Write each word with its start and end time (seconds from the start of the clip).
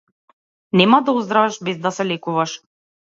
Нема 0.79 1.01
да 1.09 1.15
оздравиш 1.19 1.59
без 1.69 1.79
да 1.85 1.91
се 1.91 2.07
лекуваш. 2.13 2.57